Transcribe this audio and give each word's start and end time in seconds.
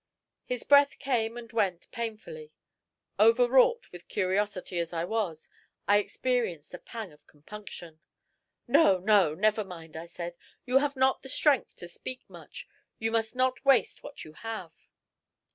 His 0.45 0.63
breath 0.63 0.97
came 0.97 1.37
and 1.37 1.53
went 1.53 1.85
painfully. 1.91 2.51
Overwrought 3.19 3.91
with 3.91 4.07
curiosity 4.07 4.79
as 4.79 4.93
I 4.93 5.05
was, 5.05 5.47
I 5.87 5.97
experienced 5.97 6.73
a 6.73 6.79
pang 6.79 7.11
of 7.13 7.27
compunction. 7.27 7.99
"No, 8.67 8.97
no; 8.97 9.35
never 9.35 9.63
mind," 9.63 9.95
I 9.95 10.07
said; 10.07 10.35
"you 10.65 10.79
have 10.79 10.95
not 10.95 11.21
the 11.21 11.29
strength 11.29 11.75
to 11.75 11.87
speak 11.87 12.27
much 12.27 12.67
you 12.97 13.11
must 13.11 13.35
not 13.35 13.63
waste 13.63 14.01
what 14.01 14.25
you 14.25 14.33
have." 14.33 14.73